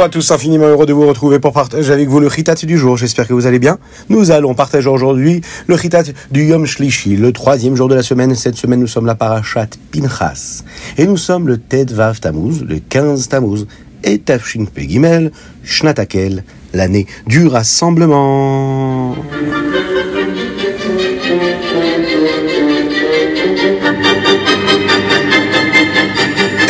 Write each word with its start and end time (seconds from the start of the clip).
Bonjour 0.00 0.08
à 0.08 0.12
tous, 0.12 0.30
infiniment 0.30 0.64
heureux 0.64 0.86
de 0.86 0.94
vous 0.94 1.06
retrouver 1.06 1.40
pour 1.40 1.52
partager 1.52 1.92
avec 1.92 2.08
vous 2.08 2.20
le 2.20 2.30
Chitat 2.30 2.54
du 2.54 2.78
jour. 2.78 2.96
J'espère 2.96 3.28
que 3.28 3.34
vous 3.34 3.46
allez 3.46 3.58
bien. 3.58 3.76
Nous 4.08 4.30
allons 4.30 4.54
partager 4.54 4.88
aujourd'hui 4.88 5.42
le 5.66 5.76
Chitat 5.76 6.04
du 6.30 6.46
Yom 6.46 6.64
Shlishi, 6.64 7.18
le 7.18 7.32
troisième 7.32 7.76
jour 7.76 7.86
de 7.86 7.94
la 7.94 8.02
semaine. 8.02 8.34
Cette 8.34 8.56
semaine, 8.56 8.80
nous 8.80 8.86
sommes 8.86 9.04
la 9.04 9.14
Parashat 9.14 9.68
Pinchas. 9.92 10.64
Et 10.96 11.04
nous 11.04 11.18
sommes 11.18 11.46
le 11.48 11.58
Ted 11.58 11.92
Vav 11.92 12.18
Tammuz, 12.18 12.64
le 12.66 12.78
15 12.78 13.28
Tammuz. 13.28 13.66
Et 14.02 14.18
Tafshin 14.20 14.64
Pegimel, 14.64 15.32
Shnatakel, 15.64 16.44
l'année 16.72 17.06
du 17.26 17.46
rassemblement. 17.46 19.16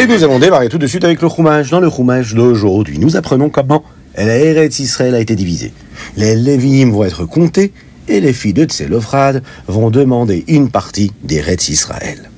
Et 0.00 0.06
nous 0.06 0.24
allons 0.24 0.38
démarrer 0.38 0.70
tout 0.70 0.78
de 0.78 0.86
suite 0.86 1.04
avec 1.04 1.20
le 1.20 1.28
Chumash. 1.28 1.68
Dans 1.68 1.78
le 1.78 1.90
Chumash 1.90 2.32
d'aujourd'hui, 2.32 2.98
nous 2.98 3.16
apprenons 3.16 3.50
comment 3.50 3.84
l'Eretz 4.16 4.78
Israël 4.78 5.14
a 5.14 5.20
été 5.20 5.36
divisé. 5.36 5.74
Les 6.16 6.36
Lévim 6.36 6.90
vont 6.90 7.04
être 7.04 7.26
comptés 7.26 7.70
et 8.08 8.18
les 8.20 8.32
filles 8.32 8.54
de 8.54 8.64
Tselofrad 8.64 9.42
vont 9.66 9.90
demander 9.90 10.42
une 10.48 10.70
partie 10.70 11.12
d'Eretz 11.22 11.68
Israël. 11.68 12.30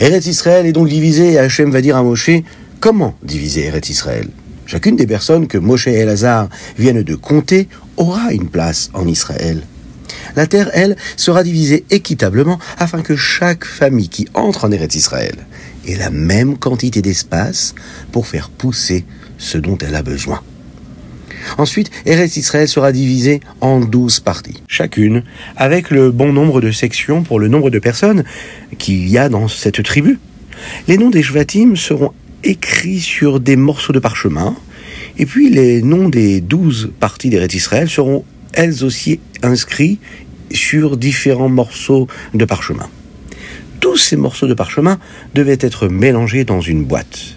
Eretz 0.00 0.24
Israël 0.28 0.64
est 0.64 0.72
donc 0.72 0.88
divisé 0.88 1.32
et 1.32 1.38
Hachem 1.38 1.70
va 1.70 1.82
dire 1.82 1.94
à 1.94 2.02
Moshe 2.02 2.30
comment 2.80 3.14
diviser 3.22 3.66
Eretz 3.66 3.90
Israël. 3.90 4.30
Chacune 4.64 4.96
des 4.96 5.06
personnes 5.06 5.48
que 5.48 5.58
Moshe 5.58 5.88
et 5.88 5.92
Elazar 5.92 6.48
viennent 6.78 7.02
de 7.02 7.14
compter 7.16 7.68
aura 7.98 8.32
une 8.32 8.48
place 8.48 8.88
en 8.94 9.06
Israël. 9.06 9.60
La 10.36 10.46
terre, 10.46 10.70
elle, 10.72 10.96
sera 11.18 11.42
divisée 11.42 11.84
équitablement 11.90 12.58
afin 12.78 13.02
que 13.02 13.14
chaque 13.14 13.66
famille 13.66 14.08
qui 14.08 14.26
entre 14.32 14.64
en 14.64 14.72
Eretz 14.72 14.94
Israël 14.94 15.36
ait 15.86 15.96
la 15.96 16.10
même 16.10 16.58
quantité 16.58 17.02
d'espace 17.02 17.74
pour 18.12 18.26
faire 18.26 18.50
pousser 18.50 19.04
ce 19.38 19.58
dont 19.58 19.78
elle 19.78 19.94
a 19.94 20.02
besoin. 20.02 20.40
Ensuite, 21.58 21.90
Eretz 22.04 22.36
Israël 22.36 22.68
sera 22.68 22.92
divisée 22.92 23.40
en 23.60 23.80
douze 23.80 24.20
parties, 24.20 24.62
chacune 24.66 25.22
avec 25.56 25.90
le 25.90 26.10
bon 26.10 26.32
nombre 26.32 26.60
de 26.60 26.70
sections 26.70 27.22
pour 27.22 27.38
le 27.38 27.48
nombre 27.48 27.70
de 27.70 27.78
personnes 27.78 28.24
qu'il 28.78 29.08
y 29.08 29.16
a 29.18 29.28
dans 29.28 29.48
cette 29.48 29.82
tribu. 29.82 30.18
Les 30.88 30.98
noms 30.98 31.10
des 31.10 31.22
Shvatim 31.22 31.76
seront 31.76 32.12
écrits 32.42 33.00
sur 33.00 33.40
des 33.40 33.56
morceaux 33.56 33.92
de 33.92 33.98
parchemin, 33.98 34.56
et 35.18 35.26
puis 35.26 35.50
les 35.50 35.82
noms 35.82 36.08
des 36.08 36.40
douze 36.40 36.90
parties 36.98 37.30
d'Eretz 37.30 37.54
Israël 37.54 37.88
seront 37.88 38.24
elles 38.52 38.84
aussi 38.84 39.20
inscrits 39.42 39.98
sur 40.52 40.96
différents 40.96 41.48
morceaux 41.48 42.06
de 42.34 42.44
parchemin. 42.44 42.88
Tous 43.80 43.96
ces 43.96 44.16
morceaux 44.16 44.46
de 44.46 44.54
parchemin 44.54 44.98
devaient 45.34 45.58
être 45.60 45.88
mélangés 45.88 46.44
dans 46.44 46.60
une 46.60 46.84
boîte. 46.84 47.36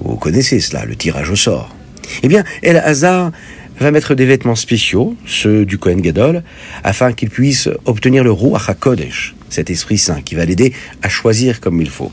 Vous 0.00 0.16
connaissez 0.16 0.60
cela, 0.60 0.84
le 0.84 0.96
tirage 0.96 1.30
au 1.30 1.36
sort. 1.36 1.74
Eh 2.22 2.28
bien, 2.28 2.44
El 2.62 2.78
Hazar 2.78 3.30
va 3.78 3.90
mettre 3.90 4.14
des 4.14 4.26
vêtements 4.26 4.56
spéciaux, 4.56 5.16
ceux 5.26 5.64
du 5.64 5.78
Kohen 5.78 6.00
Gadol, 6.00 6.42
afin 6.84 7.12
qu'il 7.12 7.30
puisse 7.30 7.68
obtenir 7.84 8.24
le 8.24 8.32
Ruach 8.32 8.68
HaKodesh, 8.68 9.34
cet 9.48 9.70
Esprit 9.70 9.98
Saint 9.98 10.20
qui 10.20 10.34
va 10.34 10.44
l'aider 10.44 10.72
à 11.02 11.08
choisir 11.08 11.60
comme 11.60 11.80
il 11.80 11.88
faut. 11.88 12.12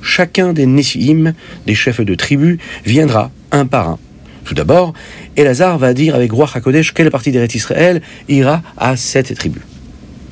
Chacun 0.00 0.52
des 0.52 0.66
Nessim, 0.66 1.34
des 1.66 1.74
chefs 1.74 2.00
de 2.00 2.14
tribu, 2.14 2.58
viendra 2.84 3.30
un 3.52 3.66
par 3.66 3.90
un. 3.90 3.98
Tout 4.44 4.54
d'abord, 4.54 4.92
Elazar 5.36 5.78
va 5.78 5.94
dire 5.94 6.16
avec 6.16 6.32
Ruach 6.32 6.56
HaKodesh 6.56 6.92
quelle 6.94 7.10
partie 7.10 7.30
d'Eretz 7.30 7.54
Israël 7.54 8.02
ira 8.28 8.62
à 8.76 8.96
cette 8.96 9.34
tribu. 9.36 9.60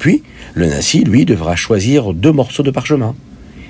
Puis, 0.01 0.23
le 0.55 0.67
Nassi, 0.67 1.05
lui, 1.05 1.25
devra 1.27 1.55
choisir 1.55 2.15
deux 2.15 2.33
morceaux 2.33 2.65
de 2.65 2.71
parchemin. 2.71 3.15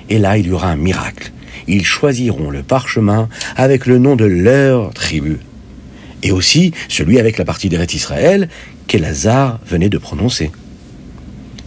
Et 0.09 0.17
là, 0.17 0.37
il 0.37 0.47
y 0.47 0.51
aura 0.51 0.69
un 0.69 0.77
miracle. 0.77 1.31
Ils 1.67 1.85
choisiront 1.85 2.49
le 2.49 2.63
parchemin 2.63 3.27
avec 3.55 3.85
le 3.85 3.99
nom 3.99 4.15
de 4.15 4.25
leur 4.25 4.93
tribu. 4.93 5.39
Et 6.23 6.31
aussi 6.31 6.73
celui 6.87 7.19
avec 7.19 7.37
la 7.37 7.45
partie 7.45 7.67
d'Eretz 7.67 7.93
Israël 7.93 8.47
qu'Elazar 8.87 9.59
venait 9.67 9.89
de 9.89 9.97
prononcer. 9.97 10.51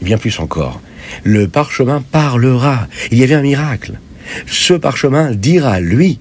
Bien 0.00 0.16
plus 0.16 0.40
encore, 0.40 0.80
le 1.24 1.46
parchemin 1.46 2.02
parlera. 2.10 2.88
Il 3.12 3.18
y 3.18 3.22
avait 3.22 3.34
un 3.34 3.42
miracle. 3.42 3.98
Ce 4.46 4.72
parchemin 4.72 5.32
dira, 5.32 5.78
lui, 5.78 6.18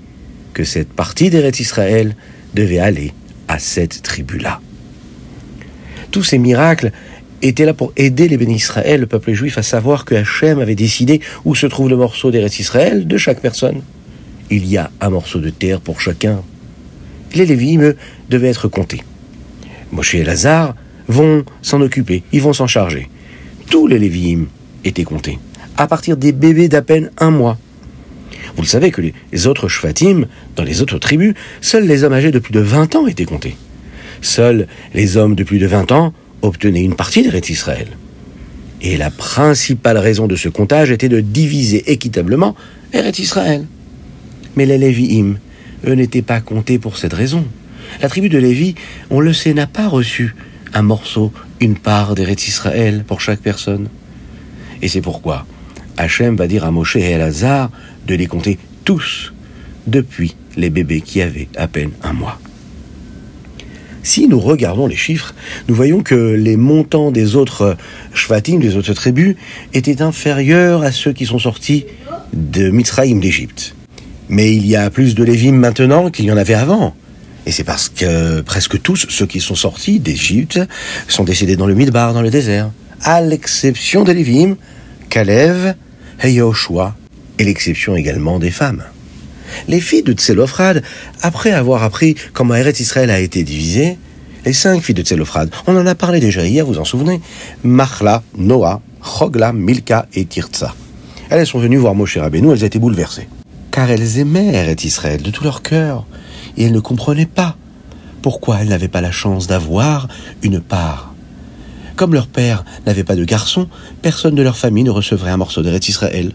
que 0.54 0.66
cette 0.66 0.92
partie 0.92 1.30
d'Eretz 1.30 1.62
Israël 1.62 2.16
devait 2.54 2.80
aller 2.80 3.14
à 3.48 3.58
cette 3.58 4.04
tribu-là. 4.04 4.60
Tous 6.12 6.24
ces 6.24 6.38
miracles 6.38 6.92
étaient 7.44 7.66
là 7.66 7.74
pour 7.74 7.92
aider 7.98 8.28
les 8.28 8.38
bénis 8.38 8.56
Israël, 8.56 9.02
le 9.02 9.06
peuple 9.06 9.34
juif, 9.34 9.58
à 9.58 9.64
savoir 9.64 10.06
que 10.06 10.16
Hachem 10.16 10.60
avait 10.60 10.76
décidé 10.76 11.20
où 11.46 11.56
se 11.56 11.68
trouve 11.68 11.90
le 11.90 11.98
morceau 11.98 12.32
d'Eretz 12.32 12.60
Israël 12.60 13.06
de 13.06 13.18
chaque 13.18 13.42
personne. 13.42 13.82
Il 14.50 14.66
y 14.66 14.78
a 14.78 14.90
un 15.02 15.10
morceau 15.10 15.40
de 15.40 15.50
terre 15.50 15.82
pour 15.82 16.02
chacun. 16.02 16.42
Les 17.36 17.46
Lévim, 17.46 17.94
devaient 18.30 18.50
être 18.50 18.68
comptés. 18.68 19.04
Moshe 19.92 20.16
et 20.16 20.24
Lazare 20.24 20.76
vont 21.08 21.44
s'en 21.62 21.82
occuper, 21.82 22.24
ils 22.32 22.42
vont 22.42 22.54
s'en 22.54 22.68
charger. 22.68 23.10
Tous 23.70 23.88
les 23.88 24.00
Lévim 24.00 24.46
étaient 24.86 25.04
comptés, 25.04 25.40
à 25.78 25.88
partir 25.88 26.16
des 26.18 26.32
bébés 26.32 26.70
d'à 26.70 26.82
peine 26.82 27.12
un 27.18 27.32
mois. 27.32 27.58
Vous 28.56 28.62
le 28.62 28.68
savez 28.68 28.92
que 28.92 29.02
les 29.02 29.48
autres 29.48 29.68
Shvatim, 29.68 30.28
dans 30.56 30.64
les 30.64 30.82
autres 30.82 31.00
tribus, 31.00 31.34
seuls 31.62 31.88
les 31.88 32.04
hommes 32.04 32.14
âgés 32.14 32.32
de 32.32 32.40
plus 32.40 32.54
de 32.54 32.60
20 32.60 32.96
ans 32.96 33.08
étaient 33.08 33.26
comptés. 33.26 33.56
Seuls 34.22 34.68
les 34.94 35.18
hommes 35.18 35.36
de 35.36 35.44
plus 35.44 35.60
de 35.60 35.68
20 35.68 35.92
ans 35.92 36.14
obtenaient 36.44 36.84
une 36.84 36.96
partie 36.96 37.24
d'Eretz 37.24 37.50
Israël. 37.50 37.88
Et 38.82 38.98
la 38.98 39.10
principale 39.10 39.98
raison 39.98 40.28
de 40.28 40.36
ce 40.36 40.50
comptage 40.50 40.92
était 40.92 41.10
de 41.10 41.22
diviser 41.22 41.92
équitablement 41.92 42.56
Eretz 42.92 43.18
Israël. 43.20 43.66
Mais 44.56 44.66
les 44.66 44.78
Lévi'im, 44.78 45.38
eux, 45.88 45.94
n'étaient 45.94 46.22
pas 46.22 46.42
comptés 46.42 46.78
pour 46.78 46.98
cette 46.98 47.14
raison. 47.14 47.46
La 48.02 48.10
tribu 48.10 48.30
de 48.30 48.38
Lévi, 48.38 48.76
on 49.10 49.20
le 49.20 49.34
sait, 49.34 49.54
n'a 49.54 49.68
pas 49.68 49.88
reçu 49.88 50.36
un 50.74 50.82
morceau, 50.82 51.32
une 51.60 51.78
part 51.78 52.14
d'Eretz 52.14 52.48
Israël 52.48 53.04
pour 53.08 53.22
chaque 53.22 53.40
personne. 53.40 53.88
Et 54.82 54.90
c'est 54.90 55.02
pourquoi 55.02 55.46
Hachem 55.98 56.36
va 56.36 56.48
dire 56.48 56.66
à 56.66 56.72
Moshe 56.72 56.98
et 56.98 57.12
Elazar 57.12 57.72
de 58.06 58.16
les 58.16 58.28
compter 58.28 58.58
tous 58.84 59.34
depuis 59.88 60.36
les 60.58 60.70
bébés 60.70 61.02
qui 61.02 61.22
avaient 61.22 61.48
à 61.56 61.68
peine 61.68 61.92
un 62.04 62.14
mois. 62.14 62.40
Si 64.04 64.28
nous 64.28 64.40
regardons 64.40 64.86
les 64.86 64.98
chiffres, 64.98 65.34
nous 65.70 65.76
voyons 65.76 66.04
que 66.04 66.34
les 66.34 66.58
montants 66.58 67.10
des 67.10 67.38
autres 67.38 67.78
Shvatim, 68.14 68.60
des 68.60 68.76
autres 68.76 68.94
tribus, 68.94 69.38
étaient 69.74 70.02
inférieurs 70.02 70.84
à 70.84 70.92
ceux 70.92 71.14
qui 71.14 71.26
sont 71.26 71.40
sortis 71.40 71.86
de 72.34 72.70
Mitzraïm 72.70 73.22
d'Égypte. 73.22 73.76
Mais 74.28 74.54
il 74.54 74.68
y 74.68 74.76
a 74.76 74.90
plus 74.90 75.16
de 75.16 75.24
Lévim 75.24 75.54
maintenant 75.54 76.10
qu'il 76.10 76.26
y 76.26 76.32
en 76.32 76.38
avait 76.38 76.54
avant. 76.54 76.96
Et 77.46 77.52
c'est 77.52 77.64
parce 77.64 77.88
que 77.88 78.42
presque 78.42 78.82
tous 78.82 79.06
ceux 79.10 79.26
qui 79.26 79.40
sont 79.40 79.56
sortis 79.56 80.02
d'Égypte 80.02 80.60
sont 81.08 81.24
décédés 81.24 81.56
dans 81.56 81.68
le 81.68 81.74
Midbar, 81.74 82.14
dans 82.14 82.22
le 82.22 82.30
désert. 82.30 82.72
À 83.02 83.22
l'exception 83.22 84.04
des 84.04 84.14
Lévim, 84.14 84.56
Kalev 85.10 85.76
et 86.22 86.32
Yahushua, 86.32 86.96
et 87.40 87.46
l'exception 87.46 87.96
également 87.96 88.38
des 88.38 88.52
femmes. 88.52 88.84
Les 89.68 89.82
filles 89.82 90.04
de 90.04 90.14
Tselofrad, 90.14 90.84
après 91.22 91.52
avoir 91.52 91.84
appris 91.84 92.16
comment 92.34 92.56
Eretz 92.56 92.80
Israël 92.80 93.10
a 93.10 93.20
été 93.20 93.44
divisé, 93.44 93.98
les 94.46 94.54
cinq 94.54 94.82
filles 94.82 94.96
de 94.96 95.04
Tselofrad, 95.04 95.50
on 95.68 95.78
en 95.78 95.86
a 95.86 95.96
parlé 95.96 96.20
déjà 96.20 96.46
hier, 96.46 96.66
vous 96.66 96.80
en 96.80 96.86
souvenez 96.86 97.22
Machla, 97.64 98.24
Noah, 98.38 98.82
Chogla, 99.02 99.54
Milka 99.54 100.08
et 100.14 100.26
Tirtza. 100.26 100.74
Elles 101.30 101.48
sont 101.48 101.60
venues 101.60 101.78
voir 101.78 101.96
Moshe 101.96 102.18
Rabbeinu, 102.18 102.52
elles 102.52 102.64
étaient 102.64 102.80
bouleversées. 102.80 103.28
Car 103.72 103.90
elles 103.90 104.20
aimaient 104.20 104.54
Eretz 104.54 104.84
Israël 104.84 105.22
de 105.22 105.32
tout 105.32 105.44
leur 105.44 105.62
cœur, 105.62 106.06
et 106.58 106.66
elles 106.66 106.74
ne 106.74 106.80
comprenaient 106.80 107.26
pas 107.26 107.56
pourquoi 108.22 108.60
elles 108.62 108.70
n'avaient 108.70 108.88
pas 108.88 109.02
la 109.02 109.12
chance 109.12 109.48
d'avoir 109.48 110.08
une 110.42 110.62
part. 110.62 111.14
Comme 111.96 112.14
leur 112.14 112.28
père 112.28 112.66
n'avait 112.86 113.04
pas 113.04 113.16
de 113.16 113.24
garçon, 113.24 113.68
personne 114.02 114.36
de 114.36 114.42
leur 114.42 114.58
famille 114.58 114.84
ne 114.84 114.90
recevrait 114.90 115.32
un 115.32 115.38
morceau 115.38 115.62
d'Eretz 115.62 115.90
Israël. 115.90 116.34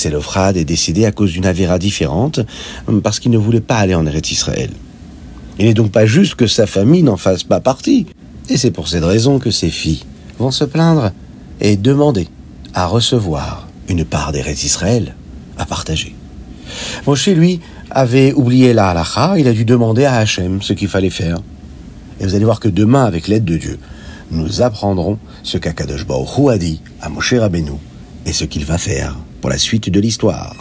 Tselofrad 0.00 0.56
est 0.56 0.64
décédé 0.64 1.04
à 1.04 1.12
cause 1.12 1.32
d'une 1.32 1.44
avéra 1.44 1.78
différente, 1.78 2.40
parce 3.02 3.20
qu'il 3.20 3.30
ne 3.30 3.38
voulait 3.38 3.60
pas 3.60 3.76
aller 3.76 3.94
en 3.94 4.06
Eretz 4.06 4.30
Israël. 4.30 4.70
Il 5.58 5.66
n'est 5.66 5.74
donc 5.74 5.92
pas 5.92 6.06
juste 6.06 6.36
que 6.36 6.46
sa 6.46 6.66
famille 6.66 7.02
n'en 7.02 7.18
fasse 7.18 7.44
pas 7.44 7.60
partie. 7.60 8.06
Et 8.48 8.56
c'est 8.56 8.70
pour 8.70 8.88
cette 8.88 9.04
raison 9.04 9.38
que 9.38 9.50
ses 9.50 9.68
filles 9.68 10.04
vont 10.38 10.50
se 10.50 10.64
plaindre 10.64 11.12
et 11.60 11.76
demander 11.76 12.28
à 12.72 12.86
recevoir 12.86 13.68
une 13.88 14.06
part 14.06 14.32
d'Eretz 14.32 14.64
Israël 14.64 15.14
à 15.58 15.66
partager. 15.66 16.14
Moshe, 17.06 17.28
lui, 17.28 17.60
avait 17.90 18.32
oublié 18.32 18.72
la 18.72 18.88
halacha, 18.88 19.38
il 19.38 19.48
a 19.48 19.52
dû 19.52 19.66
demander 19.66 20.06
à 20.06 20.16
Hachem 20.16 20.62
ce 20.62 20.72
qu'il 20.72 20.88
fallait 20.88 21.10
faire. 21.10 21.40
Et 22.20 22.24
vous 22.24 22.34
allez 22.34 22.44
voir 22.44 22.60
que 22.60 22.68
demain, 22.68 23.04
avec 23.04 23.28
l'aide 23.28 23.44
de 23.44 23.58
Dieu, 23.58 23.78
nous 24.30 24.62
apprendrons 24.62 25.18
ce 25.42 25.58
qu'Akadosh 25.58 26.06
Baruch 26.06 26.48
a 26.50 26.56
dit 26.56 26.80
à 27.02 27.10
Moshe 27.10 27.34
Rabbeinu 27.34 27.72
et 28.26 28.32
ce 28.32 28.44
qu'il 28.44 28.64
va 28.64 28.78
faire 28.78 29.16
pour 29.40 29.50
la 29.50 29.58
suite 29.58 29.90
de 29.90 30.00
l'histoire. 30.00 30.54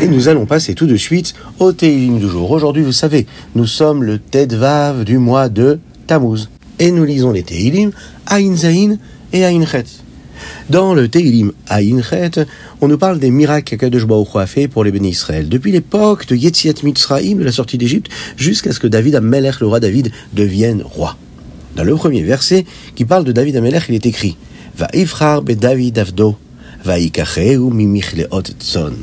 Et 0.00 0.06
nous 0.08 0.28
allons 0.28 0.44
passer 0.44 0.74
tout 0.74 0.86
de 0.86 0.96
suite 0.96 1.34
au 1.58 1.72
Teilim 1.72 2.18
du 2.18 2.28
jour. 2.28 2.50
Aujourd'hui, 2.50 2.82
vous 2.82 2.92
savez, 2.92 3.26
nous 3.54 3.66
sommes 3.66 4.04
le 4.04 4.20
Vav 4.50 5.04
du 5.04 5.18
mois 5.18 5.48
de 5.48 5.78
Tammuz. 6.06 6.50
Et 6.78 6.90
nous 6.90 7.04
lisons 7.04 7.30
les 7.30 7.42
Tehillim, 7.42 7.92
Aïn 8.26 8.56
Zaïn 8.56 8.98
et 9.32 9.44
Aïn 9.44 9.64
Chet. 9.64 9.84
Dans 10.70 10.94
le 10.94 11.08
Tehillim 11.08 11.52
Aïn 11.68 12.02
Chet, 12.02 12.46
on 12.80 12.88
nous 12.88 12.96
parle 12.96 13.18
des 13.18 13.30
miracles 13.30 13.76
qu'Akadosh 13.76 14.06
Baruch 14.06 14.34
a 14.36 14.46
fait 14.46 14.66
pour 14.66 14.82
les 14.82 14.90
bénis 14.90 15.10
Israël. 15.10 15.46
Depuis 15.46 15.72
l'époque 15.72 16.26
de 16.26 16.36
Yetziat 16.36 16.72
Mitzrayim, 16.82 17.36
de 17.36 17.44
la 17.44 17.52
sortie 17.52 17.76
d'Égypte, 17.76 18.10
jusqu'à 18.38 18.72
ce 18.72 18.80
que 18.80 18.86
David 18.86 19.14
Amelech, 19.16 19.60
le 19.60 19.66
roi 19.66 19.78
David, 19.78 20.10
devienne 20.32 20.82
roi. 20.82 21.18
Dans 21.76 21.84
le 21.84 21.94
premier 21.94 22.22
verset, 22.22 22.64
qui 22.94 23.04
parle 23.04 23.24
de 23.24 23.32
David 23.32 23.56
Amelech, 23.56 23.84
il 23.90 23.94
est 23.94 24.06
écrit 24.06 24.38
Va 24.78 24.88
ifrar 24.94 25.42
be 25.42 25.52
David 25.52 25.98
avdo, 25.98 26.36
va 26.82 26.96
mimichleot 26.98 28.42
tzon. 28.58 28.94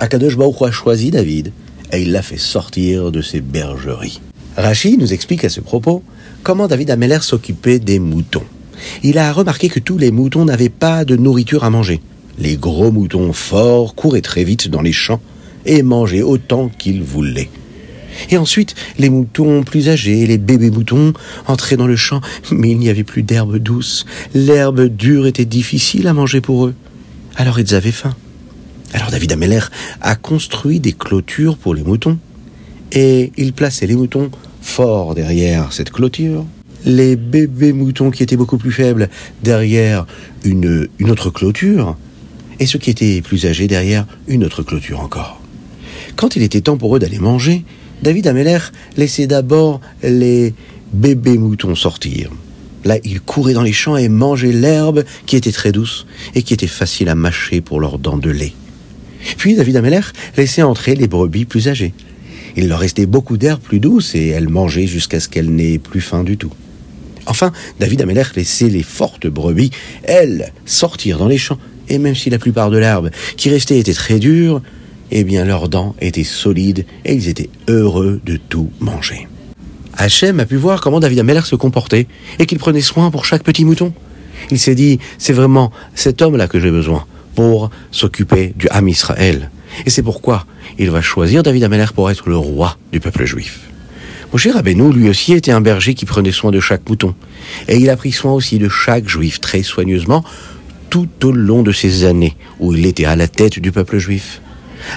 Akadosh 0.00 0.36
Baruch 0.36 0.62
a 0.62 0.72
choisi 0.72 1.12
David 1.12 1.52
et 1.92 2.02
il 2.02 2.10
l'a 2.10 2.22
fait 2.22 2.36
sortir 2.36 3.12
de 3.12 3.22
ses 3.22 3.40
bergeries. 3.40 4.20
Rachi 4.56 4.98
nous 4.98 5.12
explique 5.12 5.44
à 5.44 5.50
ce 5.50 5.60
propos 5.60 6.02
comment 6.42 6.66
David 6.66 6.90
Ameller 6.90 7.20
s'occupait 7.20 7.78
des 7.78 8.00
moutons. 8.00 8.42
Il 9.02 9.18
a 9.18 9.32
remarqué 9.32 9.68
que 9.68 9.80
tous 9.80 9.98
les 9.98 10.10
moutons 10.10 10.44
n'avaient 10.44 10.68
pas 10.68 11.04
de 11.04 11.16
nourriture 11.16 11.64
à 11.64 11.70
manger. 11.70 12.00
Les 12.38 12.56
gros 12.56 12.92
moutons 12.92 13.32
forts 13.32 13.94
couraient 13.94 14.20
très 14.20 14.44
vite 14.44 14.68
dans 14.68 14.82
les 14.82 14.92
champs 14.92 15.20
et 15.66 15.82
mangeaient 15.82 16.22
autant 16.22 16.68
qu'ils 16.68 17.02
voulaient. 17.02 17.50
Et 18.30 18.36
ensuite, 18.36 18.74
les 18.98 19.10
moutons 19.10 19.62
plus 19.62 19.88
âgés, 19.88 20.26
les 20.26 20.38
bébés 20.38 20.70
moutons, 20.70 21.12
entraient 21.46 21.76
dans 21.76 21.86
le 21.86 21.96
champ, 21.96 22.20
mais 22.50 22.70
il 22.70 22.78
n'y 22.78 22.88
avait 22.88 23.04
plus 23.04 23.22
d'herbe 23.22 23.58
douce. 23.58 24.06
L'herbe 24.34 24.86
dure 24.86 25.26
était 25.26 25.44
difficile 25.44 26.06
à 26.06 26.12
manger 26.12 26.40
pour 26.40 26.66
eux. 26.66 26.74
Alors 27.36 27.60
ils 27.60 27.74
avaient 27.74 27.92
faim. 27.92 28.14
Alors 28.92 29.10
David 29.10 29.32
Ameller 29.32 29.60
a 30.00 30.16
construit 30.16 30.80
des 30.80 30.92
clôtures 30.92 31.56
pour 31.56 31.74
les 31.74 31.82
moutons 31.82 32.18
et 32.92 33.32
il 33.36 33.52
plaçait 33.52 33.86
les 33.86 33.96
moutons 33.96 34.30
fort 34.62 35.14
derrière 35.14 35.72
cette 35.72 35.90
clôture, 35.90 36.44
les 36.88 37.16
bébés 37.16 37.74
moutons 37.74 38.10
qui 38.10 38.22
étaient 38.22 38.36
beaucoup 38.36 38.56
plus 38.56 38.72
faibles 38.72 39.08
derrière 39.42 40.06
une, 40.42 40.88
autre 41.06 41.30
clôture 41.30 41.96
et 42.58 42.66
ceux 42.66 42.78
qui 42.78 42.90
étaient 42.90 43.20
plus 43.20 43.44
âgés 43.46 43.68
derrière 43.68 44.06
une 44.26 44.42
autre 44.42 44.62
clôture 44.62 45.00
encore. 45.00 45.40
Quand 46.16 46.34
il 46.34 46.42
était 46.42 46.62
temps 46.62 46.78
pour 46.78 46.96
eux 46.96 46.98
d'aller 46.98 47.18
manger, 47.18 47.62
David 48.02 48.26
Ameller 48.26 48.58
laissait 48.96 49.26
d'abord 49.26 49.80
les 50.02 50.54
bébés 50.92 51.36
moutons 51.36 51.74
sortir. 51.74 52.30
Là, 52.84 52.96
ils 53.04 53.20
couraient 53.20 53.52
dans 53.52 53.62
les 53.62 53.72
champs 53.72 53.98
et 53.98 54.08
mangeaient 54.08 54.52
l'herbe 54.52 55.04
qui 55.26 55.36
était 55.36 55.52
très 55.52 55.72
douce 55.72 56.06
et 56.34 56.42
qui 56.42 56.54
était 56.54 56.66
facile 56.66 57.10
à 57.10 57.14
mâcher 57.14 57.60
pour 57.60 57.80
leurs 57.80 57.98
dents 57.98 58.16
de 58.16 58.30
lait. 58.30 58.54
Puis 59.36 59.56
David 59.56 59.76
Ameller 59.76 60.00
laissait 60.38 60.62
entrer 60.62 60.94
les 60.94 61.06
brebis 61.06 61.44
plus 61.44 61.68
âgées. 61.68 61.92
Il 62.56 62.68
leur 62.68 62.78
restait 62.78 63.06
beaucoup 63.06 63.36
d'herbe 63.36 63.60
plus 63.60 63.78
douce 63.78 64.14
et 64.14 64.28
elles 64.28 64.48
mangeaient 64.48 64.86
jusqu'à 64.86 65.20
ce 65.20 65.28
qu'elles 65.28 65.50
n'aient 65.54 65.78
plus 65.78 66.00
faim 66.00 66.24
du 66.24 66.38
tout. 66.38 66.52
Enfin, 67.28 67.52
David 67.78 68.02
Ameller 68.02 68.24
laissait 68.34 68.68
les 68.68 68.82
fortes 68.82 69.26
brebis, 69.26 69.70
elles, 70.02 70.52
sortir 70.64 71.18
dans 71.18 71.28
les 71.28 71.38
champs, 71.38 71.58
et 71.88 71.98
même 71.98 72.14
si 72.14 72.30
la 72.30 72.38
plupart 72.38 72.70
de 72.70 72.78
l'herbe 72.78 73.10
qui 73.36 73.50
restait 73.50 73.78
était 73.78 73.92
très 73.92 74.18
dure, 74.18 74.62
eh 75.10 75.24
bien 75.24 75.44
leurs 75.44 75.68
dents 75.68 75.94
étaient 76.00 76.24
solides 76.24 76.86
et 77.04 77.14
ils 77.14 77.28
étaient 77.28 77.50
heureux 77.68 78.20
de 78.24 78.36
tout 78.36 78.70
manger. 78.80 79.28
Hachem 79.96 80.40
a 80.40 80.46
pu 80.46 80.56
voir 80.56 80.80
comment 80.80 81.00
David 81.00 81.18
Ameller 81.18 81.42
se 81.44 81.56
comportait 81.56 82.06
et 82.38 82.46
qu'il 82.46 82.58
prenait 82.58 82.80
soin 82.80 83.10
pour 83.10 83.24
chaque 83.24 83.42
petit 83.42 83.64
mouton. 83.64 83.92
Il 84.50 84.58
s'est 84.58 84.74
dit, 84.74 84.98
c'est 85.18 85.32
vraiment 85.32 85.70
cet 85.94 86.22
homme-là 86.22 86.48
que 86.48 86.60
j'ai 86.60 86.70
besoin 86.70 87.04
pour 87.34 87.70
s'occuper 87.90 88.54
du 88.56 88.68
Ham 88.70 88.88
Israël. 88.88 89.50
Et 89.84 89.90
c'est 89.90 90.02
pourquoi 90.02 90.46
il 90.78 90.90
va 90.90 91.02
choisir 91.02 91.42
David 91.42 91.64
Ameller 91.64 91.92
pour 91.94 92.10
être 92.10 92.28
le 92.28 92.36
roi 92.36 92.78
du 92.92 93.00
peuple 93.00 93.26
juif. 93.26 93.68
Moshe 94.30 94.48
Rabbeinu, 94.48 94.92
lui 94.92 95.08
aussi, 95.08 95.32
était 95.32 95.52
un 95.52 95.62
berger 95.62 95.94
qui 95.94 96.04
prenait 96.04 96.32
soin 96.32 96.50
de 96.50 96.60
chaque 96.60 96.86
mouton. 96.86 97.14
Et 97.66 97.76
il 97.76 97.88
a 97.88 97.96
pris 97.96 98.12
soin 98.12 98.32
aussi 98.32 98.58
de 98.58 98.68
chaque 98.68 99.08
juif 99.08 99.40
très 99.40 99.62
soigneusement 99.62 100.22
tout 100.90 101.08
au 101.24 101.32
long 101.32 101.62
de 101.62 101.72
ces 101.72 102.04
années 102.04 102.36
où 102.60 102.74
il 102.74 102.84
était 102.84 103.06
à 103.06 103.16
la 103.16 103.26
tête 103.26 103.58
du 103.58 103.72
peuple 103.72 103.98
juif. 103.98 104.42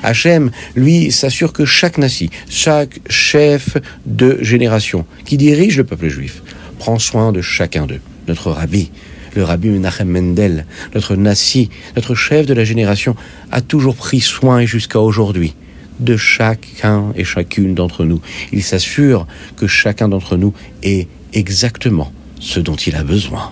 Hachem, 0.03 0.51
lui, 0.75 1.13
s'assure 1.13 1.53
que 1.53 1.63
chaque 1.63 1.97
nasi, 1.97 2.29
chaque 2.49 2.99
chef 3.09 3.77
de 4.05 4.37
génération 4.41 5.05
qui 5.25 5.37
dirige 5.37 5.77
le 5.77 5.85
peuple 5.85 6.09
juif, 6.09 6.43
prend 6.77 6.99
soin 6.99 7.31
de 7.31 7.41
chacun 7.41 7.85
d'eux. 7.85 8.01
Notre 8.27 8.51
rabbi, 8.51 8.91
le 9.35 9.45
rabbi 9.45 9.69
Menachem 9.69 10.09
Mendel, 10.09 10.65
notre 10.93 11.15
Nassi, 11.15 11.69
notre 11.95 12.15
chef 12.15 12.45
de 12.45 12.53
la 12.53 12.65
génération, 12.65 13.15
a 13.49 13.61
toujours 13.61 13.95
pris 13.95 14.19
soin 14.19 14.65
jusqu'à 14.65 14.99
aujourd'hui 14.99 15.55
de 15.99 16.17
chacun 16.17 17.11
et 17.15 17.23
chacune 17.23 17.75
d'entre 17.75 18.05
nous. 18.05 18.21
Il 18.51 18.63
s'assure 18.63 19.27
que 19.55 19.67
chacun 19.67 20.09
d'entre 20.09 20.37
nous 20.37 20.53
ait 20.83 21.07
exactement 21.33 22.11
ce 22.39 22.59
dont 22.59 22.75
il 22.75 22.95
a 22.95 23.03
besoin. 23.03 23.51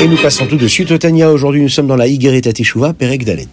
Et 0.00 0.08
nous 0.08 0.16
passons 0.16 0.46
tout 0.46 0.56
de 0.56 0.66
suite 0.66 0.90
au 0.90 0.98
Tania. 0.98 1.30
Aujourd'hui, 1.30 1.62
nous 1.62 1.68
sommes 1.68 1.86
dans 1.86 1.96
la 1.96 2.08
Higereta 2.08 2.52
Teshuva, 2.52 2.92
Perek 2.92 3.24
Dalet 3.24 3.46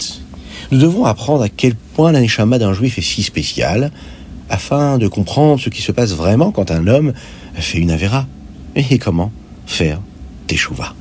nous 0.72 0.78
devons 0.78 1.06
apprendre 1.06 1.44
à 1.44 1.50
quel 1.50 1.76
point 1.76 2.12
la 2.12 2.22
d'un 2.60 2.74
juif 2.74 2.98
est 2.98 3.02
si 3.04 3.24
spécial, 3.24 3.92
afin 4.50 4.98
de 4.98 5.08
comprendre 5.08 5.60
ce 5.60 5.70
qui 5.70 5.82
se 5.82 5.92
passe 5.92 6.14
vraiment 6.14 6.52
quand 6.52 6.72
un 6.72 6.88
homme 6.88 7.14
fait 7.56 7.80
une 7.80 7.92
avéra, 7.92 8.28
et 8.76 8.98
comment 8.98 9.32
faire 9.66 10.00
teshuva. 10.48 10.94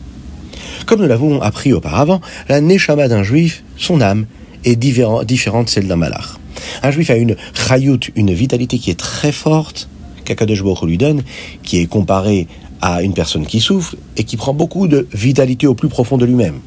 Comme 0.86 1.00
nous 1.00 1.08
l'avons 1.08 1.40
appris 1.42 1.72
auparavant, 1.72 2.20
la 2.48 2.60
neshama 2.60 3.08
d'un 3.08 3.22
juif, 3.22 3.62
son 3.76 4.00
âme, 4.00 4.26
est 4.64 4.76
différente 4.76 5.26
de 5.66 5.70
celle 5.70 5.86
d'un 5.86 5.96
malach. 5.96 6.38
Un 6.82 6.90
juif 6.90 7.10
a 7.10 7.16
une 7.16 7.36
chayut, 7.54 8.00
une 8.16 8.32
vitalité 8.32 8.78
qui 8.78 8.90
est 8.90 8.98
très 8.98 9.32
forte, 9.32 9.88
qu'Akadosh 10.24 10.62
Baruch 10.62 10.82
lui 10.82 10.98
donne, 10.98 11.22
qui 11.62 11.78
est 11.78 11.86
comparée 11.86 12.46
à 12.80 13.02
une 13.02 13.14
personne 13.14 13.46
qui 13.46 13.60
souffre 13.60 13.96
et 14.16 14.24
qui 14.24 14.36
prend 14.36 14.54
beaucoup 14.54 14.88
de 14.88 15.08
vitalité 15.12 15.66
au 15.66 15.74
plus 15.74 15.88
profond 15.88 16.16
de 16.16 16.26
lui-même. 16.26 16.60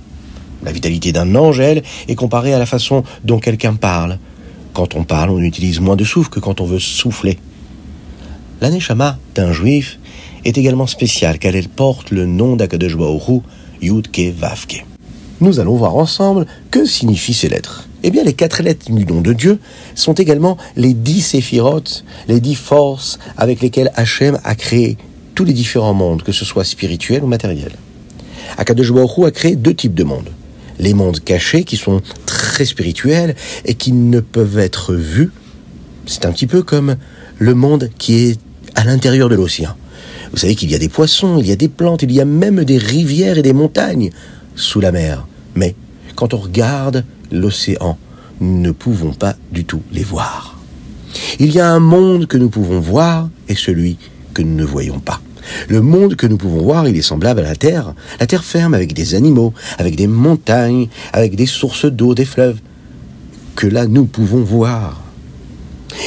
La 0.64 0.72
vitalité 0.72 1.12
d'un 1.12 1.36
ange, 1.36 1.60
elle, 1.60 1.84
est 2.08 2.16
comparée 2.16 2.54
à 2.54 2.60
la 2.60 2.66
façon 2.66 3.04
dont 3.24 3.40
quelqu'un 3.40 3.74
parle. 3.74 4.20
Quand 4.74 4.96
on 4.96 5.04
parle, 5.04 5.32
on 5.32 5.40
utilise 5.40 5.80
moins 5.80 5.96
de 5.96 6.04
souffle 6.04 6.30
que 6.30 6.40
quand 6.40 6.62
on 6.62 6.66
veut 6.66 6.80
souffler. 6.80 7.38
L'aneshama 8.62 9.18
d'un 9.36 9.52
juif 9.52 10.00
est 10.46 10.58
également 10.58 10.88
spéciale 10.88 11.40
car 11.40 11.56
elle 11.56 11.68
porte 11.68 12.12
le 12.12 12.26
nom 12.26 12.56
d'Akadosh 12.56 12.96
Yudke 13.82 14.34
Vavke. 14.38 14.86
Nous 15.40 15.60
allons 15.60 15.76
voir 15.76 15.96
ensemble 15.96 16.46
que 16.70 16.86
signifient 16.86 17.34
ces 17.34 17.50
lettres. 17.50 17.90
Eh 18.04 18.12
bien, 18.12 18.24
les 18.24 18.34
quatre 18.34 18.62
lettres 18.62 18.92
du 18.92 19.06
nom 19.06 19.22
de 19.22 19.34
Dieu 19.34 19.60
sont 19.96 20.14
également 20.14 20.58
les 20.76 20.94
dix 20.94 21.22
séphirotes, 21.22 22.06
les 22.28 22.40
dix 22.40 22.56
forces 22.56 23.18
avec 23.38 23.62
lesquelles 23.62 23.92
Hachem 23.96 24.40
a 24.44 24.56
créé 24.56 24.98
tous 25.34 25.44
les 25.44 25.54
différents 25.54 25.96
mondes, 25.96 26.22
que 26.22 26.32
ce 26.32 26.46
soit 26.46 26.64
spirituel 26.64 27.24
ou 27.24 27.28
matériel. 27.28 27.72
Akadosh 28.58 28.92
a 29.26 29.32
créé 29.32 29.56
deux 29.56 29.74
types 29.74 29.96
de 29.96 30.04
mondes 30.04 30.30
les 30.82 30.94
mondes 30.94 31.20
cachés 31.20 31.64
qui 31.64 31.78
sont 31.78 32.02
très 32.26 32.66
spirituels 32.66 33.36
et 33.66 33.76
qui 33.76 33.94
ne 33.94 34.20
peuvent 34.20 34.60
être 34.60 34.94
vus. 34.94 35.32
C'est 36.08 36.26
un 36.26 36.32
petit 36.32 36.48
peu 36.48 36.64
comme 36.64 36.98
le 37.38 37.54
monde 37.54 37.90
qui 37.98 38.16
est 38.16 38.40
à 38.76 38.84
l'intérieur 38.84 39.30
de 39.30 39.36
l'océan. 39.36 39.76
Vous 40.32 40.38
savez 40.38 40.56
qu'il 40.56 40.72
y 40.72 40.76
a 40.76 40.80
des 40.80 40.90
poissons, 40.90 41.38
il 41.40 41.48
y 41.48 41.52
a 41.52 41.56
des 41.56 41.68
plantes, 41.68 42.04
il 42.04 42.12
y 42.12 42.22
a 42.22 42.26
même 42.26 42.64
des 42.64 42.78
rivières 42.78 43.38
et 43.38 43.42
des 43.42 43.54
montagnes 43.54 44.12
sous 44.56 44.80
la 44.80 44.92
mer. 44.92 45.28
Mais 45.56 45.76
quand 46.16 46.34
on 46.34 46.38
regarde 46.38 47.04
l'océan, 47.32 47.98
nous 48.40 48.62
ne 48.62 48.72
pouvons 48.72 49.14
pas 49.14 49.36
du 49.52 49.66
tout 49.66 49.82
les 49.92 50.04
voir. 50.04 50.58
Il 51.40 51.52
y 51.52 51.60
a 51.60 51.70
un 51.70 51.80
monde 51.80 52.28
que 52.28 52.38
nous 52.38 52.50
pouvons 52.50 52.80
voir 52.80 53.30
et 53.50 53.56
celui 53.56 53.98
que 54.34 54.42
nous 54.42 54.56
ne 54.56 54.64
voyons 54.64 55.00
pas. 55.00 55.22
Le 55.68 55.82
monde 55.82 56.16
que 56.16 56.28
nous 56.28 56.38
pouvons 56.38 56.62
voir, 56.62 56.88
il 56.88 56.96
est 56.96 57.02
semblable 57.02 57.42
à 57.42 57.44
la 57.44 57.56
Terre. 57.56 57.94
La 58.20 58.28
Terre 58.28 58.44
ferme 58.44 58.74
avec 58.74 58.94
des 58.94 59.16
animaux, 59.16 59.54
avec 59.78 59.96
des 59.96 60.08
montagnes, 60.08 60.88
avec 61.14 61.36
des 61.36 61.46
sources 61.46 61.86
d'eau, 61.86 62.16
des 62.16 62.26
fleuves, 62.26 62.60
que 63.56 63.68
là 63.68 63.88
nous 63.88 64.06
pouvons 64.06 64.44
voir. 64.44 65.01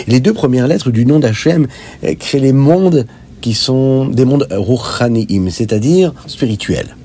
Les 0.06 0.20
deux 0.20 0.32
premières 0.32 0.66
lettres 0.66 0.90
du 0.90 1.06
nom 1.06 1.18
d'Hachem 1.18 1.66
euh, 2.04 2.14
créent 2.14 2.40
les 2.40 2.52
mondes 2.52 3.06
qui 3.40 3.54
sont 3.54 4.06
des 4.06 4.24
mondes 4.24 4.46
ruchaniim, 4.50 5.50
c'est-à-dire 5.50 6.14
spirituels. 6.26 6.96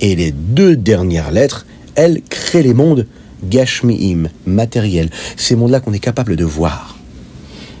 Et 0.00 0.14
les 0.14 0.30
deux 0.30 0.76
dernières 0.76 1.32
lettres, 1.32 1.66
elles, 1.96 2.22
créent 2.22 2.62
les 2.62 2.74
mondes 2.74 3.06
gashmiim, 3.44 4.28
matériels, 4.46 5.10
ces 5.36 5.56
mondes-là 5.56 5.80
qu'on 5.80 5.92
est 5.92 5.98
capable 5.98 6.36
de 6.36 6.44
voir. 6.44 6.96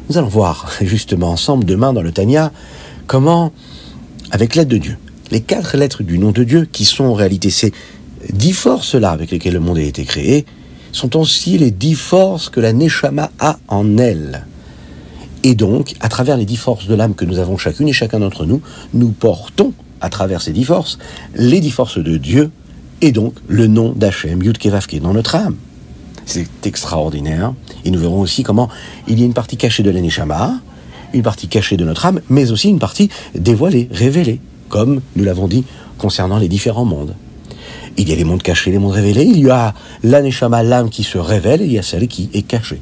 Nous 0.08 0.18
allons 0.18 0.28
voir 0.28 0.72
justement 0.80 1.30
ensemble 1.30 1.64
demain 1.64 1.92
dans 1.92 2.02
le 2.02 2.12
Tanya 2.12 2.52
comment, 3.06 3.52
avec 4.30 4.54
l'aide 4.54 4.68
de 4.68 4.78
Dieu, 4.78 4.96
les 5.30 5.40
quatre 5.40 5.76
lettres 5.76 6.02
du 6.02 6.18
nom 6.18 6.32
de 6.32 6.44
Dieu, 6.44 6.66
qui 6.70 6.84
sont 6.84 7.04
en 7.04 7.14
réalité 7.14 7.50
ces 7.50 7.72
dix 8.32 8.52
forces-là 8.52 9.10
avec 9.10 9.30
lesquelles 9.30 9.54
le 9.54 9.60
monde 9.60 9.78
a 9.78 9.82
été 9.82 10.04
créé, 10.04 10.46
sont 10.92 11.16
aussi 11.16 11.58
les 11.58 11.70
dix 11.70 11.94
forces 11.94 12.48
que 12.48 12.60
la 12.60 12.72
Neshama 12.72 13.30
a 13.38 13.58
en 13.68 13.98
elle. 13.98 14.46
Et 15.44 15.54
donc, 15.54 15.94
à 16.00 16.08
travers 16.08 16.36
les 16.36 16.44
dix 16.44 16.56
forces 16.56 16.86
de 16.86 16.94
l'âme 16.94 17.14
que 17.14 17.24
nous 17.24 17.38
avons 17.38 17.56
chacune 17.56 17.88
et 17.88 17.92
chacun 17.92 18.20
d'entre 18.20 18.44
nous, 18.44 18.60
nous 18.94 19.10
portons, 19.10 19.72
à 20.00 20.10
travers 20.10 20.42
ces 20.42 20.52
dix 20.52 20.64
forces, 20.64 20.98
les 21.34 21.60
dix 21.60 21.70
forces 21.70 21.98
de 21.98 22.16
Dieu 22.16 22.50
et 23.00 23.12
donc 23.12 23.34
le 23.46 23.66
nom 23.66 23.92
d'Hachem, 23.92 24.42
Yudkevavke, 24.42 25.00
dans 25.00 25.12
notre 25.12 25.36
âme. 25.36 25.56
C'est 26.26 26.66
extraordinaire. 26.66 27.54
Et 27.84 27.90
nous 27.90 27.98
verrons 27.98 28.20
aussi 28.20 28.42
comment 28.42 28.68
il 29.06 29.18
y 29.18 29.22
a 29.22 29.26
une 29.26 29.32
partie 29.32 29.56
cachée 29.56 29.82
de 29.82 29.90
l'Aneshama, 29.90 30.60
une 31.14 31.22
partie 31.22 31.48
cachée 31.48 31.76
de 31.76 31.84
notre 31.84 32.04
âme, 32.04 32.20
mais 32.28 32.50
aussi 32.50 32.68
une 32.68 32.78
partie 32.78 33.08
dévoilée, 33.34 33.88
révélée, 33.90 34.40
comme 34.68 35.00
nous 35.16 35.24
l'avons 35.24 35.48
dit 35.48 35.64
concernant 35.96 36.38
les 36.38 36.48
différents 36.48 36.84
mondes. 36.84 37.14
Il 37.98 38.08
y 38.08 38.12
a 38.12 38.16
les 38.16 38.24
mondes 38.24 38.42
cachés, 38.42 38.70
les 38.70 38.78
mondes 38.78 38.92
révélés, 38.92 39.24
il 39.24 39.40
y 39.40 39.50
a 39.50 39.74
l'Aneshama, 40.04 40.62
l'âme 40.62 40.88
qui 40.88 41.02
se 41.02 41.18
révèle, 41.18 41.62
et 41.62 41.64
il 41.64 41.72
y 41.72 41.78
a 41.78 41.82
celle 41.82 42.06
qui 42.06 42.30
est 42.32 42.42
cachée. 42.42 42.80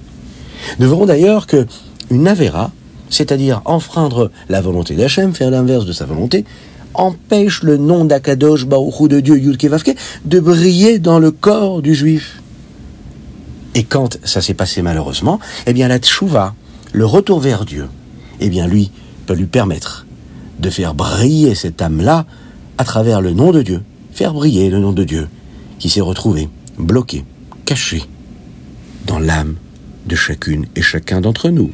Nous 0.79 0.89
verrons 0.89 1.07
d'ailleurs 1.07 1.47
que 1.47 1.67
une 2.11 2.29
Avera, 2.29 2.71
c'est-à-dire 3.09 3.63
enfreindre 3.65 4.31
la 4.51 4.61
volonté 4.61 4.95
d'Hachem, 4.95 5.35
faire 5.35 5.51
l'inverse 5.51 5.87
de 5.87 5.93
sa 5.93 6.05
volonté, 6.05 6.45
empêche 6.93 7.63
le 7.63 7.79
nom 7.79 8.05
d'Akadosh 8.05 8.67
Baruchou 8.67 9.09
de 9.09 9.21
Dieu 9.21 9.39
Yudkevavke 9.39 9.97
de 10.25 10.41
briller 10.41 10.99
dans 10.99 11.19
le 11.19 11.31
corps 11.31 11.83
du 11.83 11.95
juif. 11.95 12.43
Et 13.75 13.85
quand 13.85 14.19
ça 14.25 14.41
s'est 14.41 14.55
passé 14.55 14.83
malheureusement, 14.83 15.39
eh 15.67 15.73
bien 15.73 15.89
la 15.89 15.99
tchouva, 15.99 16.55
le 16.93 17.05
retour 17.05 17.41
vers 17.41 17.65
Dieu, 17.65 17.89
eh 18.41 18.49
bien 18.49 18.67
lui 18.67 18.91
peut 19.27 19.35
lui 19.35 19.47
permettre 19.47 20.07
de 20.59 20.71
faire 20.71 20.95
briller 20.95 21.55
cette 21.55 21.83
âme-là 21.83 22.25
à 22.79 22.85
travers 22.85 23.21
le 23.21 23.33
nom 23.33 23.53
de 23.53 23.63
Dieu, 23.63 23.83
faire 24.17 24.33
briller 24.33 24.71
le 24.71 24.79
nom 24.79 24.93
de 24.93 25.05
Dieu 25.05 25.29
qui 25.79 25.91
s'est 25.91 26.01
retrouvé 26.01 26.49
bloqué, 26.79 27.27
caché 27.67 28.03
dans 29.05 29.19
l'âme 29.19 29.57
de 30.07 30.17
chacune 30.17 30.65
et 30.75 30.81
chacun 30.81 31.21
d'entre 31.21 31.51
nous. 31.51 31.71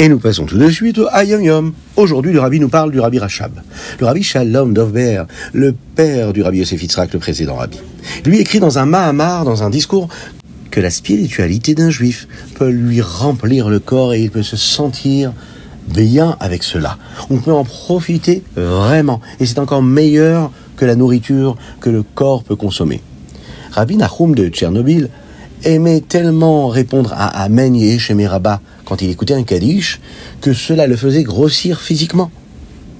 Et 0.00 0.08
nous 0.08 0.18
passons 0.18 0.44
tout 0.44 0.58
de 0.58 0.68
suite 0.70 0.98
au 0.98 1.06
Ayom 1.12 1.40
Yom. 1.40 1.72
Aujourd'hui, 1.94 2.32
le 2.32 2.40
rabbi 2.40 2.58
nous 2.58 2.68
parle 2.68 2.90
du 2.90 2.98
rabbi 2.98 3.20
Rachab. 3.20 3.52
Le 4.00 4.06
rabbi 4.06 4.24
Shalom 4.24 4.74
Dovber, 4.74 5.22
le 5.52 5.72
père 5.72 6.32
du 6.32 6.42
rabbi 6.42 6.58
Yosef 6.58 6.82
Yitzhak, 6.82 7.12
le 7.12 7.20
précédent 7.20 7.54
rabbi. 7.54 7.78
Lui 8.24 8.40
écrit 8.40 8.58
dans 8.58 8.80
un 8.80 8.86
Mahamar, 8.86 9.44
dans 9.44 9.62
un 9.62 9.70
discours, 9.70 10.08
que 10.72 10.80
la 10.80 10.90
spiritualité 10.90 11.76
d'un 11.76 11.90
juif 11.90 12.26
peut 12.56 12.70
lui 12.70 13.00
remplir 13.00 13.68
le 13.68 13.78
corps 13.78 14.14
et 14.14 14.20
il 14.20 14.32
peut 14.32 14.42
se 14.42 14.56
sentir 14.56 15.32
bien 15.86 16.36
avec 16.40 16.64
cela. 16.64 16.98
On 17.30 17.36
peut 17.36 17.52
en 17.52 17.64
profiter 17.64 18.42
vraiment. 18.56 19.20
Et 19.38 19.46
c'est 19.46 19.60
encore 19.60 19.82
meilleur 19.84 20.50
que 20.76 20.84
la 20.84 20.96
nourriture 20.96 21.56
que 21.80 21.90
le 21.90 22.02
corps 22.02 22.42
peut 22.42 22.56
consommer. 22.56 23.00
Rabbi 23.70 23.96
Nahum 23.96 24.34
de 24.34 24.48
Tchernobyl 24.48 25.08
aimait 25.62 26.00
tellement 26.00 26.66
répondre 26.66 27.12
à 27.12 27.44
Amen 27.44 27.76
Yeheshem 27.76 28.20
Rabba 28.26 28.60
quand 28.84 29.02
il 29.02 29.10
écoutait 29.10 29.34
un 29.34 29.42
Kaddish 29.42 30.00
que 30.40 30.52
cela 30.52 30.86
le 30.86 30.96
faisait 30.96 31.22
grossir 31.22 31.80
physiquement. 31.80 32.30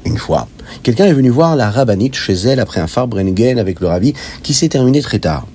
Une 0.04 0.18
fois, 0.18 0.48
quelqu'un 0.82 1.06
est 1.06 1.12
venu 1.12 1.30
voir 1.30 1.56
la 1.56 1.70
rabbinite 1.70 2.14
chez 2.14 2.34
elle 2.34 2.60
après 2.60 2.80
un 2.80 2.86
farbrengen 2.86 3.58
avec 3.58 3.80
le 3.80 3.86
rabbi 3.86 4.14
qui 4.42 4.52
s'est 4.52 4.68
terminé 4.68 5.00
très 5.00 5.18
tard. 5.18 5.46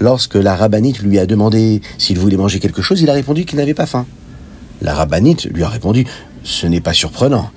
Lorsque 0.00 0.34
la 0.34 0.54
rabbinite 0.54 1.00
lui 1.00 1.18
a 1.18 1.26
demandé 1.26 1.80
s'il 1.96 2.18
voulait 2.18 2.36
manger 2.36 2.60
quelque 2.60 2.82
chose, 2.82 3.00
il 3.00 3.10
a 3.10 3.12
répondu 3.12 3.44
qu'il 3.44 3.58
n'avait 3.58 3.74
pas 3.74 3.86
faim. 3.86 4.06
La 4.80 4.94
rabbinite 4.94 5.44
lui 5.44 5.62
a 5.64 5.68
répondu 5.68 6.06
Ce 6.44 6.66
n'est 6.66 6.80
pas 6.80 6.92
surprenant. 6.92 7.50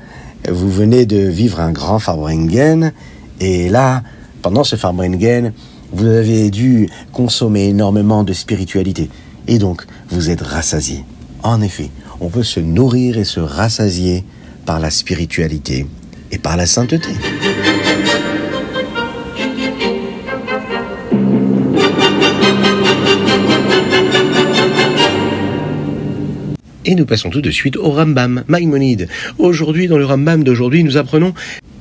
Vous 0.49 0.71
venez 0.71 1.05
de 1.05 1.17
vivre 1.17 1.59
un 1.59 1.71
grand 1.71 1.99
farbrengen 1.99 2.93
et 3.39 3.69
là, 3.69 4.03
pendant 4.41 4.63
ce 4.63 4.75
farbrengen, 4.75 5.53
vous 5.91 6.07
avez 6.07 6.49
dû 6.49 6.89
consommer 7.11 7.67
énormément 7.67 8.23
de 8.23 8.33
spiritualité 8.33 9.09
et 9.47 9.59
donc 9.59 9.85
vous 10.09 10.29
êtes 10.29 10.41
rassasié. 10.41 11.03
En 11.43 11.61
effet, 11.61 11.89
on 12.19 12.29
peut 12.29 12.43
se 12.43 12.59
nourrir 12.59 13.17
et 13.17 13.23
se 13.23 13.39
rassasier 13.39 14.23
par 14.65 14.79
la 14.79 14.91
spiritualité 14.91 15.87
et 16.31 16.37
par 16.37 16.55
la 16.55 16.67
sainteté. 16.67 17.09
Et 26.85 26.95
nous 26.95 27.05
passons 27.05 27.29
tout 27.29 27.41
de 27.41 27.51
suite 27.51 27.77
au 27.77 27.91
Rambam, 27.91 28.43
Maïmonide. 28.47 29.07
Aujourd'hui, 29.37 29.87
dans 29.87 29.97
le 29.97 30.05
Rambam 30.05 30.43
d'aujourd'hui, 30.43 30.83
nous 30.83 30.97
apprenons 30.97 31.33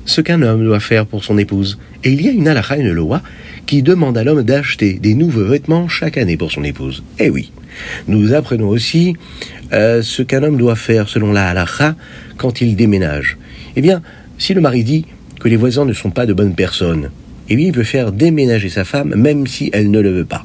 ce 0.05 0.21
qu'un 0.21 0.41
homme 0.43 0.65
doit 0.65 0.81
faire 0.81 1.07
pour 1.07 1.23
son 1.25 1.37
épouse. 1.37 1.79
Et 2.05 2.13
il 2.13 2.23
y 2.23 2.29
a 2.29 2.33
une 2.33 2.49
halakha, 2.49 2.77
une 2.77 2.93
loi, 2.93 3.23
qui 3.67 3.83
demande 3.83 4.19
à 4.19 4.25
l'homme 4.25 4.43
d'acheter 4.43 4.95
des 4.95 5.15
nouveaux 5.15 5.45
vêtements 5.45 5.89
chaque 5.89 6.19
année 6.19 6.37
pour 6.37 6.51
son 6.51 6.65
épouse. 6.65 7.03
Eh 7.19 7.31
oui. 7.31 7.53
Nous 8.09 8.35
apprenons 8.35 8.69
aussi 8.69 9.15
euh, 9.73 10.03
ce 10.03 10.23
qu'un 10.23 10.43
homme 10.43 10.57
doit 10.57 10.77
faire 10.77 11.09
selon 11.09 11.33
la 11.33 11.49
halakha 11.49 11.95
quand 12.37 12.61
il 12.61 12.77
déménage. 12.77 13.39
Eh 13.77 13.81
bien, 13.81 14.03
si 14.39 14.55
le 14.55 14.61
mari 14.61 14.85
dit 14.85 15.07
que 15.39 15.49
les 15.49 15.57
voisins 15.57 15.85
ne 15.85 15.93
sont 15.93 16.11
pas 16.11 16.27
de 16.27 16.33
bonnes 16.33 16.55
personnes, 16.55 17.11
eh 17.49 17.57
bien, 17.57 17.69
il 17.69 17.73
peut 17.73 17.83
faire 17.83 18.13
déménager 18.13 18.69
sa 18.69 18.85
femme 18.85 19.15
même 19.15 19.47
si 19.47 19.71
elle 19.73 19.91
ne 19.91 20.01
le 20.01 20.11
veut 20.11 20.25
pas. 20.25 20.45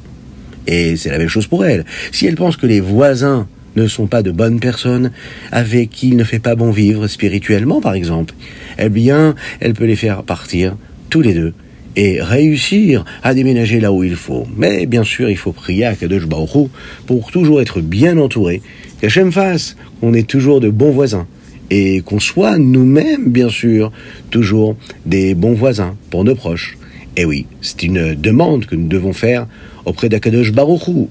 Et 0.66 0.96
c'est 0.96 1.10
la 1.10 1.18
même 1.18 1.28
chose 1.28 1.46
pour 1.46 1.64
elle. 1.64 1.84
Si 2.12 2.26
elle 2.26 2.34
pense 2.34 2.56
que 2.56 2.66
les 2.66 2.80
voisins 2.80 3.46
ne 3.76 3.86
sont 3.86 4.06
pas 4.06 4.22
de 4.22 4.30
bonnes 4.30 4.58
personnes, 4.58 5.12
avec 5.52 5.90
qui 5.90 6.08
il 6.08 6.16
ne 6.16 6.24
fait 6.24 6.38
pas 6.38 6.54
bon 6.54 6.70
vivre 6.70 7.06
spirituellement 7.06 7.80
par 7.80 7.94
exemple, 7.94 8.34
eh 8.78 8.88
bien, 8.88 9.34
elle 9.60 9.74
peut 9.74 9.84
les 9.84 9.96
faire 9.96 10.22
partir 10.22 10.76
tous 11.10 11.20
les 11.20 11.34
deux 11.34 11.52
et 11.96 12.20
réussir 12.20 13.04
à 13.22 13.34
déménager 13.34 13.80
là 13.80 13.92
où 13.92 14.04
il 14.04 14.16
faut. 14.16 14.46
Mais 14.56 14.86
bien 14.86 15.04
sûr, 15.04 15.28
il 15.30 15.36
faut 15.36 15.52
prier 15.52 15.86
à 15.86 15.94
Kadosh 15.94 16.26
Baruch 16.26 16.68
pour 17.06 17.30
toujours 17.30 17.60
être 17.60 17.80
bien 17.80 18.18
entouré, 18.18 18.62
qu'Hachem 19.00 19.32
fasse 19.32 19.76
qu'on 20.00 20.14
ait 20.14 20.22
toujours 20.22 20.60
de 20.60 20.68
bons 20.68 20.92
voisins 20.92 21.26
et 21.70 22.02
qu'on 22.02 22.20
soit 22.20 22.58
nous-mêmes, 22.58 23.30
bien 23.30 23.48
sûr, 23.48 23.90
toujours 24.30 24.76
des 25.04 25.34
bons 25.34 25.54
voisins 25.54 25.96
pour 26.10 26.24
nos 26.24 26.34
proches. 26.34 26.76
Et 27.16 27.24
oui, 27.24 27.46
c'est 27.62 27.82
une 27.82 28.14
demande 28.14 28.66
que 28.66 28.76
nous 28.76 28.88
devons 28.88 29.12
faire 29.12 29.46
auprès 29.84 30.08
d'Akadosh 30.08 30.52
Baruchou. 30.52 31.08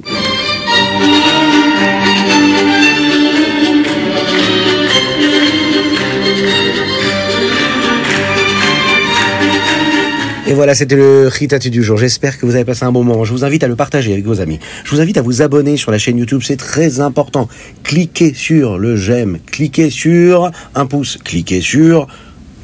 Voilà, 10.56 10.74
c'était 10.74 10.96
le 10.96 11.28
Ritatu 11.28 11.70
du 11.70 11.84
jour. 11.84 11.98
J'espère 11.98 12.38
que 12.40 12.46
vous 12.46 12.56
avez 12.56 12.64
passé 12.64 12.86
un 12.86 12.92
bon 12.92 13.04
moment. 13.04 13.26
Je 13.26 13.34
vous 13.34 13.44
invite 13.44 13.64
à 13.64 13.68
le 13.68 13.76
partager 13.76 14.14
avec 14.14 14.26
vos 14.26 14.40
amis. 14.40 14.60
Je 14.86 14.92
vous 14.92 15.02
invite 15.02 15.18
à 15.18 15.22
vous 15.22 15.42
abonner 15.42 15.76
sur 15.76 15.92
la 15.92 15.98
chaîne 15.98 16.18
YouTube. 16.18 16.42
C'est 16.44 16.56
très 16.56 17.02
important. 17.02 17.50
Cliquez 17.84 18.34
sur 18.34 18.78
le 18.78 18.96
j'aime. 18.96 19.40
Cliquez 19.46 19.90
sur 19.90 20.52
un 20.74 20.86
pouce. 20.86 21.18
Cliquez 21.24 21.60
sur 21.60 22.08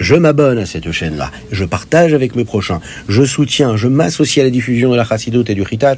je 0.02 0.16
m'abonne 0.16 0.58
à 0.58 0.66
cette 0.66 0.92
chaîne-là, 0.92 1.32
je 1.52 1.64
partage 1.64 2.14
avec 2.14 2.36
mes 2.36 2.44
prochains, 2.44 2.82
je 3.08 3.24
soutiens, 3.24 3.78
je 3.78 3.88
m'associe 3.88 4.42
à 4.42 4.46
la 4.46 4.50
diffusion 4.50 4.92
de 4.92 4.96
la 4.98 5.06
Chassidot 5.06 5.44
et 5.48 5.54
du 5.54 5.62
Ritat 5.62 5.98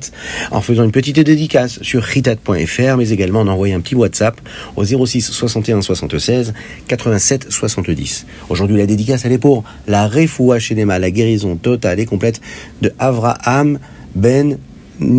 en 0.52 0.62
faisant 0.62 0.84
une 0.84 0.92
petite 0.92 1.20
dédicace 1.20 1.82
sur 1.82 2.04
ritat.fr, 2.04 2.98
mais 2.98 3.10
également 3.10 3.40
en 3.42 3.48
envoyant 3.48 3.78
un 3.78 3.82
petit 3.82 3.96
WhatsApp 3.96 4.40
au 4.76 4.84
06 4.84 5.32
61 5.32 5.82
76 5.82 6.54
87 6.88 7.48
70. 7.50 8.26
Aujourd'hui, 8.50 8.78
la 8.78 8.86
dédicace, 8.86 9.24
elle 9.26 9.32
est 9.32 9.38
pour 9.38 9.64
la 9.88 10.08
Refoua 10.08 10.60
Shenema, 10.60 11.00
la 11.00 11.12
guérison 11.12 11.56
totale 11.56 12.00
et 12.00 12.06
complète 12.06 12.42
de 12.82 12.92
Avraham 13.00 13.80
Ben 14.16 14.58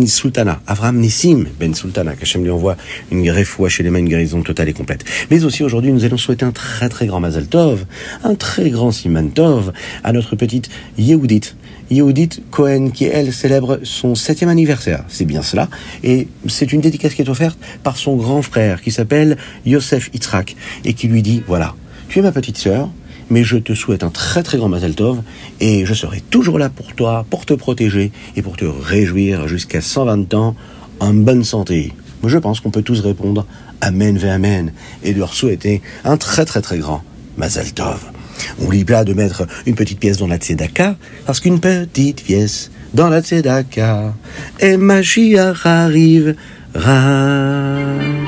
Sultana, 0.07 0.61
Avram 0.67 0.97
Nissim 0.97 1.45
Ben 1.59 1.73
Sultana, 1.73 2.15
qu'Hachem 2.15 2.43
lui 2.43 2.51
envoie 2.51 2.77
une 3.11 3.29
refoua 3.29 3.69
chez 3.69 3.83
les 3.83 3.89
mains, 3.89 3.99
une 3.99 4.09
guérison 4.09 4.41
totale 4.41 4.69
et 4.69 4.73
complète. 4.73 5.03
Mais 5.29 5.43
aussi 5.43 5.63
aujourd'hui, 5.63 5.91
nous 5.91 6.05
allons 6.05 6.17
souhaiter 6.17 6.45
un 6.45 6.51
très 6.51 6.89
très 6.89 7.07
grand 7.07 7.19
Mazal 7.19 7.47
Tov, 7.47 7.85
un 8.23 8.35
très 8.35 8.69
grand 8.69 8.91
Siman 8.91 9.31
Tov 9.31 9.73
à 10.03 10.11
notre 10.13 10.35
petite 10.35 10.69
Yehudit. 10.97 11.55
Yehudit 11.91 12.41
Cohen, 12.51 12.89
qui 12.89 13.05
elle 13.05 13.31
célèbre 13.31 13.79
son 13.83 14.15
septième 14.15 14.49
anniversaire. 14.49 15.03
C'est 15.07 15.25
bien 15.25 15.43
cela. 15.43 15.69
Et 16.03 16.27
c'est 16.47 16.71
une 16.73 16.81
dédicace 16.81 17.13
qui 17.13 17.21
est 17.21 17.29
offerte 17.29 17.59
par 17.83 17.97
son 17.97 18.15
grand 18.15 18.41
frère, 18.41 18.81
qui 18.81 18.91
s'appelle 18.91 19.37
Yosef 19.65 20.09
Yitzhak, 20.13 20.55
et 20.83 20.93
qui 20.93 21.07
lui 21.07 21.21
dit, 21.21 21.43
voilà, 21.47 21.75
tu 22.09 22.19
es 22.19 22.21
ma 22.21 22.31
petite 22.31 22.57
sœur, 22.57 22.89
mais 23.29 23.43
je 23.43 23.57
te 23.57 23.73
souhaite 23.73 24.03
un 24.03 24.09
très 24.09 24.43
très 24.43 24.57
grand 24.57 24.69
Mazel 24.69 24.95
Tov 24.95 25.21
et 25.59 25.85
je 25.85 25.93
serai 25.93 26.21
toujours 26.21 26.59
là 26.59 26.69
pour 26.69 26.93
toi, 26.93 27.25
pour 27.29 27.45
te 27.45 27.53
protéger 27.53 28.11
et 28.35 28.41
pour 28.41 28.57
te 28.57 28.65
réjouir 28.65 29.47
jusqu'à 29.47 29.81
120 29.81 30.33
ans 30.33 30.55
en 30.99 31.13
bonne 31.13 31.43
santé. 31.43 31.93
Je 32.23 32.37
pense 32.37 32.59
qu'on 32.59 32.71
peut 32.71 32.81
tous 32.81 33.01
répondre 33.01 33.45
Amen 33.81 34.17
ve 34.17 34.25
Amen 34.25 34.71
et 35.03 35.13
leur 35.13 35.33
souhaiter 35.33 35.81
un 36.03 36.17
très 36.17 36.45
très 36.45 36.61
très 36.61 36.77
grand 36.77 37.03
Mazel 37.37 37.73
Tov. 37.73 37.99
On 38.59 38.63
n'oublie 38.63 38.85
pas 38.85 39.03
de 39.03 39.13
mettre 39.13 39.47
une 39.65 39.75
petite 39.75 39.99
pièce 39.99 40.17
dans 40.17 40.27
la 40.27 40.37
tzedaka, 40.37 40.95
parce 41.25 41.39
qu'une 41.39 41.59
petite 41.59 42.23
pièce 42.23 42.71
dans 42.93 43.09
la 43.09 43.21
tzedaka, 43.21 44.13
et 44.59 44.77
Mashiach 44.77 45.65
arrive, 45.65 46.35
ra. 46.73 48.24